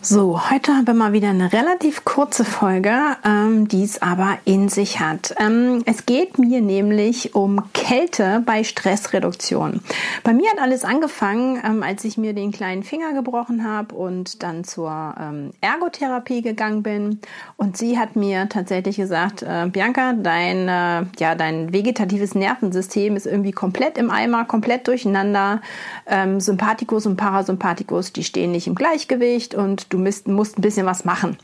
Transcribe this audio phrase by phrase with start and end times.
[0.00, 2.94] So, heute haben wir mal wieder eine relativ kurze Folge,
[3.24, 5.34] ähm, die es aber in sich hat.
[5.40, 9.80] Ähm, es geht mir nämlich um Kälte bei Stressreduktion.
[10.22, 14.44] Bei mir hat alles angefangen, ähm, als ich mir den kleinen Finger gebrochen habe und
[14.44, 17.18] dann zur ähm, Ergotherapie gegangen bin.
[17.56, 23.26] Und sie hat mir tatsächlich gesagt, äh, Bianca, dein, äh, ja, dein vegetatives Nervensystem ist
[23.26, 25.60] irgendwie komplett im Eimer, komplett durcheinander.
[26.06, 30.86] Ähm, Sympathikus und Parasympathikus, die stehen nicht im Gleichgewicht und du musst, musst ein bisschen
[30.86, 31.36] was machen.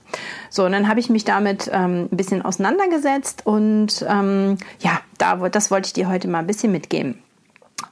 [0.51, 5.49] So, und dann habe ich mich damit ähm, ein bisschen auseinandergesetzt und ähm, ja, da,
[5.49, 7.24] das wollte ich dir heute mal ein bisschen mitgeben.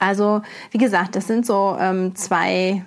[0.03, 2.83] Also, wie gesagt, das sind so ähm, zwei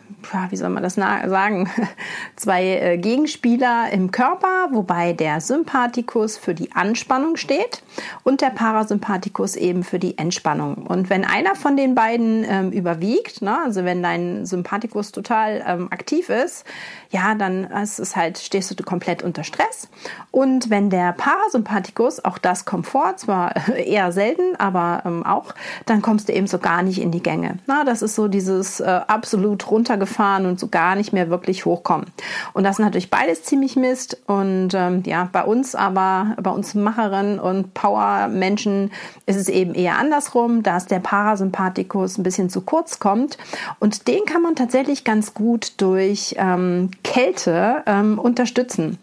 [0.50, 1.70] wie soll man das sagen,
[2.36, 7.84] zwei äh, Gegenspieler im Körper, wobei der Sympathikus für die Anspannung steht
[8.24, 10.88] und der Parasympathikus eben für die Entspannung.
[10.88, 15.88] Und wenn einer von den beiden ähm, überwiegt, ne, also wenn dein Sympathikus total ähm,
[15.92, 16.66] aktiv ist,
[17.12, 19.88] ja, dann ist es halt, stehst du komplett unter Stress.
[20.32, 25.54] Und wenn der Parasympathikus, auch das kommt vor, zwar eher selten, aber ähm, auch,
[25.86, 27.60] dann kommst du eben so gar nicht in die Gänge.
[27.68, 32.08] Na, das ist so dieses äh, absolut runtergefahren und so gar nicht mehr wirklich hochkommen.
[32.54, 34.18] Und das ist natürlich beides ziemlich Mist.
[34.28, 38.92] Und ähm, ja, bei uns aber, bei uns Macherinnen und Power-Menschen
[39.26, 43.38] ist es eben eher andersrum, dass der Parasympathikus ein bisschen zu kurz kommt.
[43.80, 48.98] Und den kann man tatsächlich ganz gut durch ähm, Kälte ähm, unterstützen.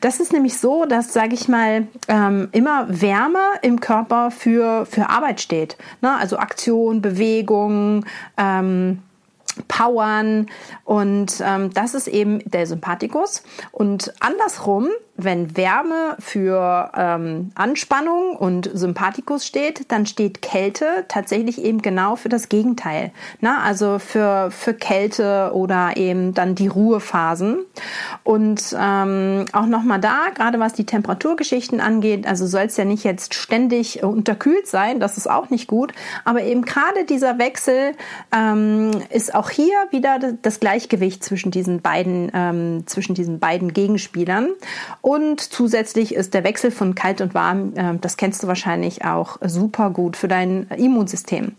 [0.00, 5.08] Das ist nämlich so, dass, sage ich mal, ähm, immer Wärme im Körper für, für
[5.10, 5.76] Arbeit steht.
[6.00, 6.14] Ne?
[6.16, 7.47] Also Aktion, Bewegung,
[8.36, 9.02] ähm,
[9.66, 10.46] Powern
[10.84, 13.42] und ähm, das ist eben der Sympathikus.
[13.72, 14.88] Und andersrum
[15.20, 22.28] wenn Wärme für ähm, Anspannung und Sympathikus steht, dann steht Kälte tatsächlich eben genau für
[22.28, 23.10] das Gegenteil.
[23.40, 27.58] Na, also für, für Kälte oder eben dann die Ruhephasen.
[28.22, 33.02] Und ähm, auch nochmal da, gerade was die Temperaturgeschichten angeht, also soll es ja nicht
[33.02, 35.92] jetzt ständig unterkühlt sein, das ist auch nicht gut.
[36.24, 37.92] Aber eben gerade dieser Wechsel
[38.32, 44.50] ähm, ist auch hier wieder das Gleichgewicht zwischen diesen beiden, ähm, zwischen diesen beiden Gegenspielern.
[45.08, 49.38] Und zusätzlich ist der Wechsel von kalt und warm, äh, das kennst du wahrscheinlich auch
[49.40, 51.52] super gut für dein Immunsystem.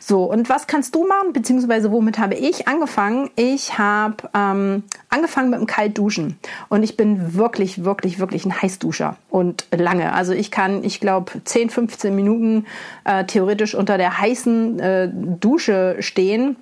[0.00, 3.30] So, und was kannst du machen, beziehungsweise womit habe ich angefangen?
[3.36, 6.38] Ich habe ähm, angefangen mit dem Kaltduschen.
[6.68, 9.16] Und ich bin wirklich, wirklich, wirklich ein Heißduscher.
[9.30, 10.12] Und lange.
[10.12, 12.66] Also ich kann, ich glaube, 10, 15 Minuten
[13.04, 16.56] äh, theoretisch unter der heißen äh, Dusche stehen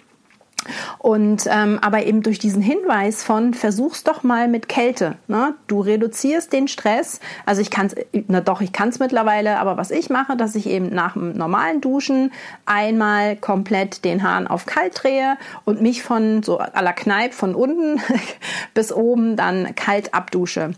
[0.99, 5.17] und ähm, aber eben durch diesen Hinweis von versuch's doch mal mit Kälte.
[5.27, 5.55] Ne?
[5.67, 7.21] Du reduzierst den Stress.
[7.47, 7.95] Also ich kann es,
[8.27, 11.37] na doch, ich kann es mittlerweile, aber was ich mache, dass ich eben nach dem
[11.37, 12.33] normalen Duschen
[12.67, 18.01] einmal komplett den Hahn auf kalt drehe und mich von so la Kneipe von unten
[18.75, 20.73] bis oben dann kalt abdusche.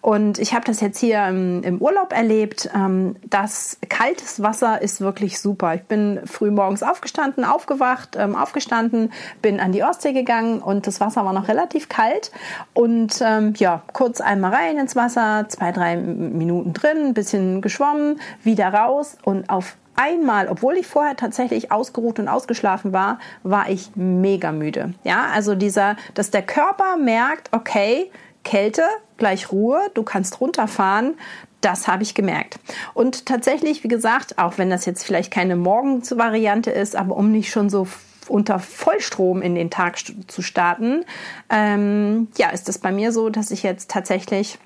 [0.00, 2.70] Und ich habe das jetzt hier im, im Urlaub erlebt.
[2.74, 5.74] Ähm, das kaltes Wasser ist wirklich super.
[5.74, 9.10] Ich bin früh morgens aufgestanden, aufgewacht, ähm, aufgestanden
[9.42, 12.30] bin an die Ostsee gegangen und das Wasser war noch relativ kalt.
[12.74, 18.20] Und ähm, ja, kurz einmal rein ins Wasser, zwei, drei Minuten drin, ein bisschen geschwommen,
[18.42, 23.90] wieder raus und auf einmal, obwohl ich vorher tatsächlich ausgeruht und ausgeschlafen war, war ich
[23.94, 24.94] mega müde.
[25.04, 28.10] Ja, also dieser, dass der Körper merkt, okay,
[28.44, 28.82] Kälte,
[29.16, 31.14] gleich Ruhe, du kannst runterfahren,
[31.60, 32.60] das habe ich gemerkt.
[32.94, 37.50] Und tatsächlich, wie gesagt, auch wenn das jetzt vielleicht keine Morgensvariante ist, aber um nicht
[37.50, 37.88] schon so
[38.28, 41.04] unter Vollstrom in den Tag zu starten,
[41.50, 44.58] ähm, ja, ist es bei mir so, dass ich jetzt tatsächlich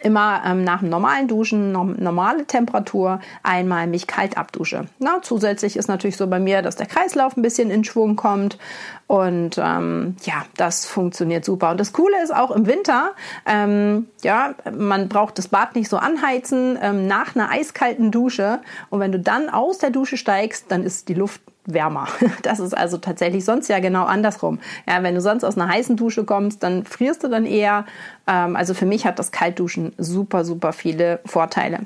[0.00, 4.86] immer ähm, nach dem normalen Duschen, no normale Temperatur, einmal mich kalt abdusche.
[4.98, 8.58] Na, zusätzlich ist natürlich so bei mir, dass der Kreislauf ein bisschen in Schwung kommt
[9.06, 11.70] und ähm, ja, das funktioniert super.
[11.70, 13.12] Und das Coole ist auch im Winter,
[13.46, 18.60] ähm, ja, man braucht das Bad nicht so anheizen ähm, nach einer eiskalten Dusche
[18.90, 22.08] und wenn du dann aus der Dusche steigst, dann ist die Luft wärmer.
[22.42, 24.60] Das ist also tatsächlich sonst ja genau andersrum.
[24.88, 27.84] Ja, wenn du sonst aus einer heißen Dusche kommst, dann frierst du dann eher
[28.26, 31.80] Ähm, also für mich hat das Kaltduschen super, super viele Vorteile.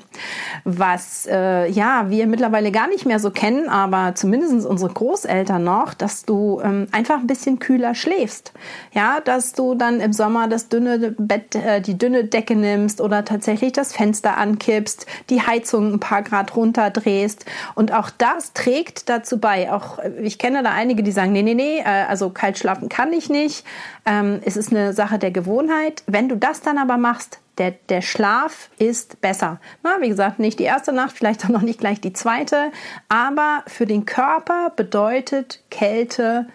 [0.63, 5.93] Was äh, ja wir mittlerweile gar nicht mehr so kennen, aber zumindest unsere Großeltern noch,
[5.93, 8.53] dass du ähm, einfach ein bisschen kühler schläfst.
[8.93, 13.23] Ja, dass du dann im Sommer das dünne Bett, äh, die dünne Decke nimmst oder
[13.23, 17.45] tatsächlich das Fenster ankippst, die Heizung ein paar Grad runterdrehst.
[17.75, 19.70] Und auch das trägt dazu bei.
[19.71, 23.13] Auch ich kenne da einige, die sagen, nee, nee, nee, äh, also kalt schlafen kann
[23.13, 23.65] ich nicht.
[24.05, 26.03] Ähm, es ist eine Sache der Gewohnheit.
[26.07, 29.59] Wenn du das dann aber machst, der, der Schlaf ist besser.
[29.83, 32.71] Na, wie gesagt, nicht die erste Nacht, vielleicht auch noch nicht gleich die zweite,
[33.09, 36.47] aber für den Körper bedeutet Kälte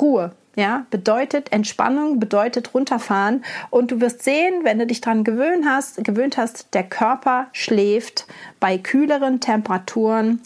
[0.00, 0.32] Ruhe.
[0.56, 3.44] Ja, bedeutet Entspannung, bedeutet runterfahren.
[3.70, 8.26] Und du wirst sehen, wenn du dich daran gewöhnt hast, gewöhnt hast, der Körper schläft
[8.60, 10.40] bei kühleren Temperaturen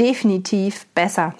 [0.00, 1.34] definitiv besser.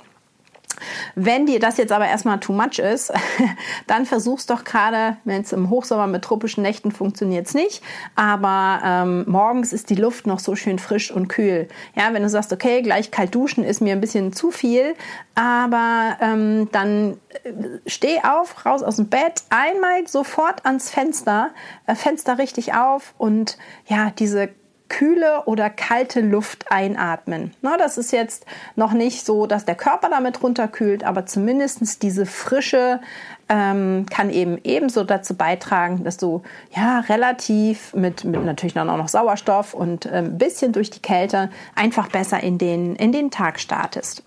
[1.14, 3.12] Wenn dir das jetzt aber erstmal too much ist,
[3.86, 7.82] dann versuch's doch gerade, wenn es im Hochsommer mit tropischen Nächten funktioniert es nicht,
[8.14, 11.68] aber ähm, morgens ist die Luft noch so schön frisch und kühl.
[11.94, 14.94] Ja, wenn du sagst, okay, gleich kalt duschen ist mir ein bisschen zu viel,
[15.34, 17.52] aber ähm, dann äh,
[17.86, 21.50] steh auf, raus aus dem Bett, einmal sofort ans Fenster,
[21.86, 24.50] äh, Fenster richtig auf und ja, diese
[24.90, 27.54] kühle oder kalte Luft einatmen.
[27.62, 28.44] Na, das ist jetzt
[28.76, 33.00] noch nicht so, dass der Körper damit runterkühlt, aber zumindest diese Frische
[33.48, 36.42] ähm, kann eben ebenso dazu beitragen, dass du
[36.76, 41.00] ja relativ mit, mit natürlich dann auch noch Sauerstoff und ein ähm, bisschen durch die
[41.00, 44.22] Kälte einfach besser in den, in den Tag startest.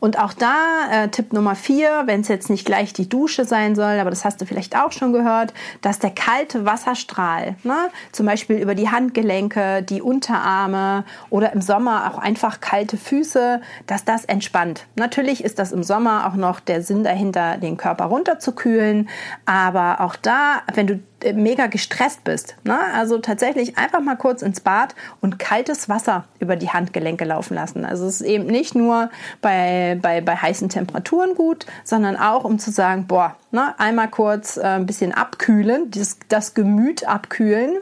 [0.00, 0.54] Und auch da
[0.90, 4.24] äh, Tipp Nummer vier, wenn es jetzt nicht gleich die Dusche sein soll, aber das
[4.24, 5.52] hast du vielleicht auch schon gehört,
[5.82, 7.76] dass der kalte Wasserstrahl, ne,
[8.12, 14.04] zum Beispiel über die Handgelenke, die Unterarme oder im Sommer auch einfach kalte Füße, dass
[14.04, 14.86] das entspannt.
[14.96, 19.08] Natürlich ist das im Sommer auch noch der Sinn dahinter, den Körper runterzukühlen,
[19.44, 21.00] aber auch da, wenn du
[21.34, 22.56] mega gestresst bist.
[22.64, 22.78] Ne?
[22.94, 27.84] Also tatsächlich einfach mal kurz ins Bad und kaltes Wasser über die Handgelenke laufen lassen.
[27.84, 32.58] Also es ist eben nicht nur bei, bei, bei heißen Temperaturen gut, sondern auch um
[32.58, 37.76] zu sagen, boah, ne, einmal kurz äh, ein bisschen abkühlen, das, das Gemüt abkühlen.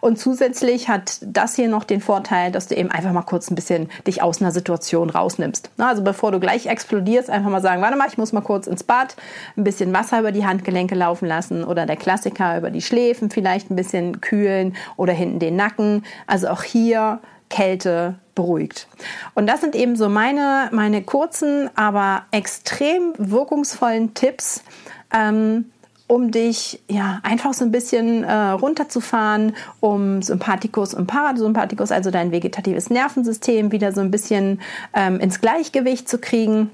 [0.00, 3.54] Und zusätzlich hat das hier noch den Vorteil, dass du eben einfach mal kurz ein
[3.54, 5.70] bisschen dich aus einer Situation rausnimmst.
[5.76, 5.86] Ne?
[5.86, 8.84] Also bevor du gleich explodierst, einfach mal sagen, warte mal, ich muss mal kurz ins
[8.84, 9.16] Bad,
[9.56, 13.30] ein bisschen Wasser über die Handgelenke laufen lassen oder der Klassiker über die die Schläfen
[13.30, 16.04] vielleicht ein bisschen kühlen oder hinten den Nacken.
[16.26, 18.88] Also auch hier Kälte beruhigt.
[19.34, 24.62] Und das sind eben so meine, meine kurzen, aber extrem wirkungsvollen Tipps,
[25.12, 25.66] ähm,
[26.06, 32.32] um dich ja einfach so ein bisschen äh, runterzufahren, um Sympathikus und Parasympathikus, also dein
[32.32, 34.60] vegetatives Nervensystem, wieder so ein bisschen
[34.94, 36.70] ähm, ins Gleichgewicht zu kriegen.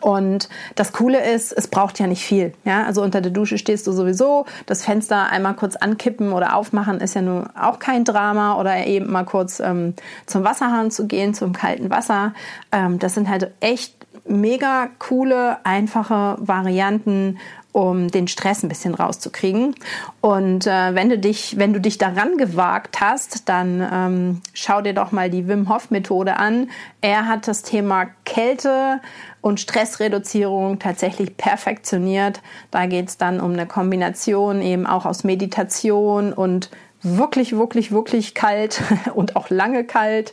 [0.00, 2.52] Und das Coole ist, es braucht ja nicht viel.
[2.64, 4.46] Ja, also unter der Dusche stehst du sowieso.
[4.66, 9.10] Das Fenster einmal kurz ankippen oder aufmachen ist ja nun auch kein Drama oder eben
[9.10, 9.94] mal kurz ähm,
[10.26, 12.32] zum Wasserhahn zu gehen, zum kalten Wasser.
[12.72, 13.94] Ähm, das sind halt echt
[14.24, 17.38] mega coole, einfache Varianten,
[17.72, 19.74] um den Stress ein bisschen rauszukriegen.
[20.20, 24.92] Und äh, wenn du dich, wenn du dich daran gewagt hast, dann ähm, schau dir
[24.92, 26.70] doch mal die Wim Hof Methode an.
[27.00, 29.00] Er hat das Thema Kälte
[29.40, 32.42] und Stressreduzierung tatsächlich perfektioniert.
[32.70, 36.70] Da geht es dann um eine Kombination eben auch aus Meditation und
[37.02, 38.82] wirklich, wirklich, wirklich kalt
[39.14, 40.32] und auch lange kalt.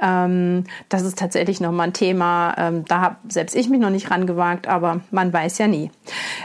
[0.00, 2.54] Ähm, das ist tatsächlich nochmal ein Thema.
[2.58, 5.90] Ähm, da habe selbst ich mich noch nicht rangewagt, aber man weiß ja nie.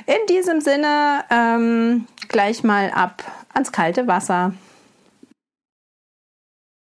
[0.05, 3.23] In diesem Sinne ähm, gleich mal ab
[3.53, 4.53] ans kalte Wasser.